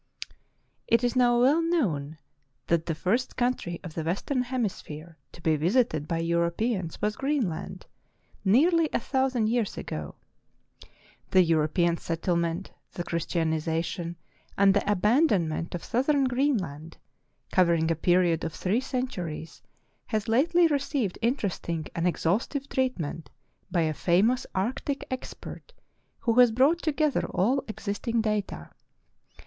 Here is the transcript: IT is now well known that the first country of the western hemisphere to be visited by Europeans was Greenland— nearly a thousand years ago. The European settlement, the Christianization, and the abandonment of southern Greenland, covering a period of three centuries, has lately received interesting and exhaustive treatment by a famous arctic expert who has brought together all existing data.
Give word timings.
IT 0.87 1.03
is 1.03 1.15
now 1.15 1.39
well 1.39 1.61
known 1.61 2.17
that 2.65 2.87
the 2.87 2.95
first 2.95 3.35
country 3.35 3.79
of 3.83 3.93
the 3.93 4.03
western 4.03 4.41
hemisphere 4.41 5.15
to 5.31 5.43
be 5.43 5.55
visited 5.55 6.07
by 6.07 6.17
Europeans 6.17 6.99
was 7.03 7.15
Greenland— 7.15 7.85
nearly 8.59 8.89
a 8.93 8.99
thousand 8.99 9.47
years 9.47 9.77
ago. 9.77 10.15
The 11.29 11.43
European 11.43 11.97
settlement, 11.97 12.71
the 12.93 13.03
Christianization, 13.03 14.15
and 14.57 14.73
the 14.73 14.91
abandonment 14.91 15.75
of 15.75 15.83
southern 15.83 16.23
Greenland, 16.23 16.97
covering 17.51 17.91
a 17.91 17.95
period 17.95 18.43
of 18.43 18.53
three 18.53 18.79
centuries, 18.81 19.61
has 20.07 20.27
lately 20.27 20.65
received 20.65 21.19
interesting 21.21 21.85
and 21.93 22.07
exhaustive 22.07 22.67
treatment 22.67 23.29
by 23.69 23.81
a 23.81 23.93
famous 23.93 24.47
arctic 24.55 25.05
expert 25.11 25.73
who 26.21 26.39
has 26.39 26.49
brought 26.49 26.81
together 26.81 27.27
all 27.27 27.63
existing 27.67 28.19
data. 28.21 28.71